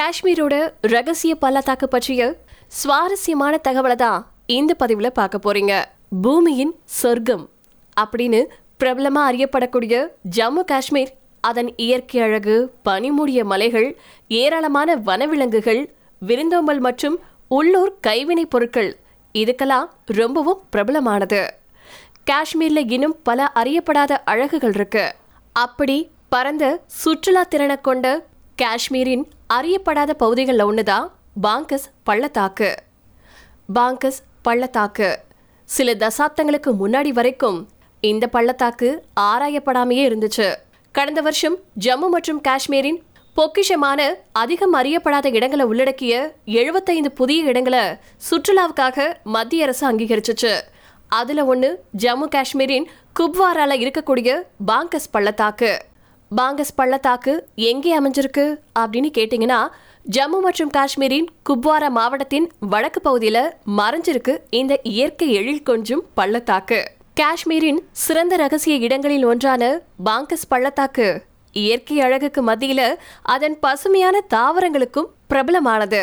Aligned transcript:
காஷ்மீரோட 0.00 0.72
ரகசிய 0.80 1.34
பள்ளத்தாக்கு 1.34 1.88
பற்றிய 1.88 2.36
சுவாரஸ்யமான 2.68 3.60
தகவலை 3.68 3.94
தான் 3.94 4.26
இந்த 4.46 4.76
பதிவுல 4.78 5.06
பார்க்க 5.06 5.38
போறீங்க. 5.38 5.84
பூமியின் 6.22 6.74
சொர்க்கம் 6.84 7.48
அப்படின்னு 8.00 8.44
பிரபலமாக 8.76 9.32
அறியப்படக்கூடிய 9.32 10.08
ஜம்மு 10.36 10.64
காஷ்மீர் 10.64 11.12
அதன் 11.40 11.76
இயற்கை 11.76 12.20
அழகு 12.20 12.74
பனிமூடிய 12.82 13.44
மலைகள் 13.44 13.98
ஏராளமான 14.28 14.96
வனவிலங்குகள் 14.96 15.90
விருந்தோம்பல் 16.18 16.78
மற்றும் 16.78 17.18
உள்ளூர் 17.48 17.94
கைவினைப் 18.00 18.50
பொருட்கள் 18.50 18.98
இதுக்கெல்லாம் 19.34 19.86
ரொம்பவும் 20.06 20.60
பிரபலமானது. 20.72 21.46
காஷ்மீர்ல 22.30 22.92
இன்னும் 22.92 23.16
பல 23.22 23.52
அறியப்படாத 23.54 24.16
அழகுகள் 24.24 24.72
இருக்கு. 24.74 25.14
அப்படி 25.52 26.10
பரந்த 26.28 26.80
சுற்றுலா 26.86 27.42
திறனை 27.42 27.80
கொண்ட 27.80 28.26
காஷ்மீரின் 28.62 29.26
அறியப்படாத 29.54 30.10
பகுதிகளில் 30.10 30.62
ஒன்று 30.62 30.82
தான் 30.82 31.12
பாங்கஸ் 31.42 31.86
பள்ளத்தாக்கு. 32.02 32.74
பாங்கஸ் 33.74 34.20
பள்ளத்தாக்கு. 34.42 35.18
சில 35.64 35.94
தசாப்தங்களுக்கு 35.94 36.70
முன்னாடி 36.82 37.08
வரைக்கும் 37.08 37.68
இந்த 38.00 38.26
பள்ளத்தாக்கு 38.26 39.04
ஆராயப்படாமையே 39.20 40.04
இருந்துச்சு. 40.10 40.54
கடந்த 40.92 41.20
வருஷம் 41.20 41.56
ஜம்மு 41.86 42.08
மற்றும் 42.08 42.40
காஷ்மீரின் 42.40 43.02
பொக்கிஷமான 43.36 44.14
அதிகம் 44.32 44.74
அறியப்படாத 44.74 45.26
இடங்களை 45.32 45.66
உள்ளடக்கிய 45.66 46.14
எழுபத்தைந்து 46.44 47.12
புதிய 47.12 47.42
இடங்களை 47.42 47.84
சுற்றுலாவுக்காக 48.30 49.14
மத்திய 49.24 49.62
அரசு 49.62 49.92
அங்கீகரிச்சுச்சு. 49.92 50.60
அதில் 51.08 51.42
ஒன்று 51.42 51.84
ஜம்மு 51.98 52.28
காஷ்மீரின் 52.28 52.88
குப்வாரால 53.20 53.74
இருக்கக்கூடிய 53.82 54.42
பாங்கஸ் 54.66 55.10
பள்ளத்தாக்கு. 55.10 55.72
பாங்கஸ் 56.36 56.74
பள்ளத்தாக்கு 56.74 57.32
எங்கே 57.54 57.92
அமைஞ்சிருக்கு 57.98 58.44
அப்படின்னு 58.78 59.08
கேட்டிங்கன்னா 59.18 59.60
ஜம்மு 60.06 60.38
மற்றும் 60.40 60.70
காஷ்மீரின் 60.70 61.26
குப்வாரா 61.48 61.88
மாவட்டத்தின் 61.88 62.46
வடக்கு 62.60 63.00
பகுதியில 63.04 63.38
மறைஞ்சிருக்கு 63.76 64.34
இந்த 64.50 64.80
இயற்கை 64.82 65.28
எழில் 65.32 65.62
கொஞ்சும் 65.62 66.04
பள்ளத்தாக்கு. 66.14 66.78
காஷ்மீரின் 67.14 67.80
சிறந்த 67.92 68.36
ரகசிய 68.36 68.76
இடங்களில் 68.76 69.24
ஒன்றான 69.24 69.82
பாங்கஸ் 70.04 70.48
பள்ளத்தாக்கு 70.48 71.08
இயற்கை 71.52 72.00
அழகுக்கு 72.00 72.42
மத்தியில 72.46 72.80
அதன் 73.22 73.58
பசுமையான 73.60 74.16
தாவரங்களுக்கும் 74.34 75.10
பிரபலமானது. 75.28 76.02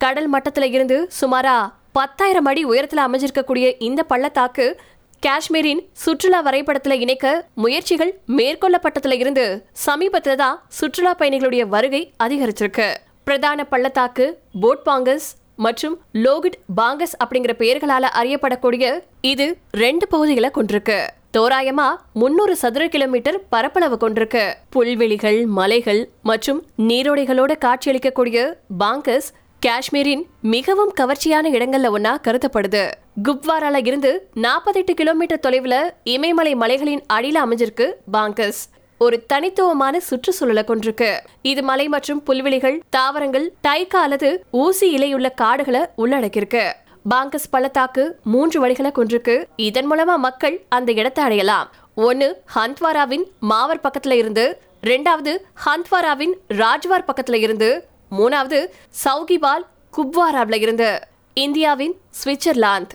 கடல் 0.00 0.30
மட்டத்துல 0.32 0.68
இருந்து 0.72 1.08
சுமாரா 1.20 1.56
பத்தாயிரம் 1.92 2.44
அடி 2.44 2.64
உயரத்தில் 2.64 3.06
அமைஞ்சிருக்கக்கூடிய 3.06 3.66
இந்த 3.78 4.02
பள்ளத்தாக்கு 4.02 4.80
காஷ்மீரின் 5.20 5.80
சுற்றுலா 5.92 6.44
வரைபடத்துல 6.44 6.92
இணைக்க 7.04 7.46
முயற்சிகள் 7.54 8.18
மேற்கொள்ளப்பட்டதுல 8.28 9.12
இருந்து 9.12 9.64
சமீபத்துல 9.86 10.34
தான் 10.34 10.62
சுற்றுலா 10.68 11.14
பயணிகளுடைய 11.14 11.66
வருகை 11.66 12.12
அதிகரிச்சிருக்கு. 12.24 12.94
பிரதான 13.24 13.64
பள்ளத்தாக்கு 13.64 14.38
போட் 14.60 14.84
பாங்கஸ் 14.86 15.28
மற்றும் 15.56 16.00
லோகிட் 16.12 16.58
பாங்கஸ் 16.76 17.14
அப்படிங்கிற 17.24 17.52
பெயர்களால 17.58 18.04
அறியப்படக்கூடிய 18.20 19.00
இது 19.20 19.56
ரெண்டு 19.70 20.08
பகுதிகளை 20.08 20.50
கொண்டிருக்கு. 20.54 20.98
தோராயமா 21.36 21.86
முன்னூறு 22.12 22.56
சதுர 22.56 22.88
கிலோமீட்டர் 22.88 23.38
பரப்பளவு 23.48 23.96
கொண்டிருக்கு. 24.00 24.54
புல்வெளிகள் 24.70 25.46
மலைகள் 25.46 26.08
மற்றும் 26.22 26.66
நீரோடைகளோட 26.78 27.52
காட்சியளிக்கக்கூடிய 27.64 28.54
பாங்கஸ் 28.78 29.30
காஷ்மீரின் 29.64 30.26
மிகவும் 30.42 30.92
கவர்ச்சியான 31.00 31.50
இடங்கள்ல 31.50 31.88
ஒன்னா 31.96 32.12
கருதப்படுது. 32.22 32.90
குப்வாரால 33.22 33.86
இருந்து 33.86 34.30
நாற்பத்தெட்டு 34.34 34.94
கிலோமீட்டர் 34.94 35.40
தொலைவுல 35.46 35.90
இமயமலை 36.04 36.54
மலைகளின் 36.54 37.02
அடியில 37.12 37.38
அமைஞ்சிருக்கு 37.44 37.92
பாங்கஸ். 38.12 38.60
ஒரு 38.98 39.26
தனித்துவமான 39.26 40.00
சுற்றுச்சூழலை 40.00 40.62
கொண்டிருக்கு. 40.66 41.18
இது 41.42 41.62
மலை 41.62 41.88
மற்றும் 41.88 42.22
புல்வெளிகள் 42.22 42.82
தாவரங்கள் 42.90 43.52
டைக்கா 43.68 44.02
அல்லது 44.02 44.44
ஊசி 44.50 44.88
இலையுள்ள 44.96 45.34
காடுகளை 45.34 45.80
உள்ளடக்கியிருக்கு. 45.98 46.72
பாங்கஸ் 47.14 47.50
பள்ளத்தாக்கு 47.50 48.18
மூன்று 48.24 48.66
வழிகளை 48.66 48.92
கொண்டிருக்கு. 48.94 49.44
இதன் 49.56 49.92
மூலமா 49.92 50.16
மக்கள் 50.16 50.64
அந்த 50.68 50.92
இடத்தை 50.92 51.24
அடையலாம். 51.24 51.72
ஒன்னு 51.94 52.36
ஹந்த்வாராவின் 52.54 53.24
மாவர் 53.40 53.80
பக்கத்துல 53.80 54.10
இருந்து 54.10 54.60
ரெண்டாவது 54.82 55.38
ஹந்த்வாராவின் 55.66 56.32
ராஜ்வார் 56.48 57.08
பக்கத்துல 57.08 57.34
இருந்து 57.34 57.88
மூணாவது 58.10 58.66
சவுகிபால் 59.04 59.64
குப்வாராவில் 59.96 60.60
இருந்து. 60.60 61.00
இந்தியாவின் 61.34 61.94
சுவிட்சர்லாந்து. 62.24 62.94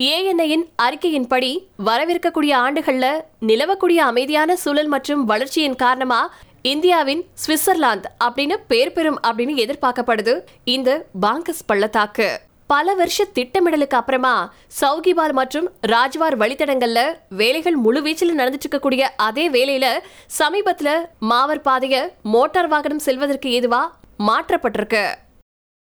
ஏஎன்ஐயின் 0.00 0.64
அறிக்கையின்படி 0.82 1.50
வரவிருக்கக்கூடிய 1.84 2.52
ஆண்டுகளில் 2.54 3.24
நிலவக்கூடிய 3.46 3.96
அமைதியான 3.96 4.56
சூழல் 4.56 4.86
மற்றும் 4.86 5.24
வளர்ச்சியின் 5.24 5.76
காரணமா 5.76 6.30
இந்தியாவின் 6.62 7.22
சுவிட்சர்லாந்து 7.46 8.08
அப்படின்னு 8.24 8.56
பேர் 8.66 8.92
பெறும் 8.92 9.20
அப்படின்னு 9.22 9.54
எதிர்பார்க்கப்படுது 9.64 10.34
இந்த 10.64 11.06
பாங்கஸ் 11.20 11.66
பள்ளத்தாக்கு. 11.66 12.38
பல 12.66 12.94
வருஷ 12.94 13.24
திட்டமிடலுக்கு 13.24 13.96
அப்புறமா 13.98 14.52
சவுகிபால் 14.80 15.32
மற்றும் 15.32 15.66
ராஜ்வார் 15.86 16.36
வழித்தடங்கள்ல 16.42 17.00
வேலைகள் 17.28 17.76
முழுவீச்சில் 17.84 18.38
நடந்துட்டு 18.38 18.66
இருக்கக்கூடிய 18.66 19.00
அதே 19.16 19.50
வேலையில 19.50 19.86
சமீபத்துல 20.38 20.92
மாவர் 21.18 21.60
பாதைய 21.60 22.08
மோட்டார் 22.22 22.68
வாகனம் 22.68 22.98
செல்வதற்கு 22.98 23.50
ஏதுவா 23.60 23.82
மாற்றப்பட்டிருக்கு. 24.28 25.04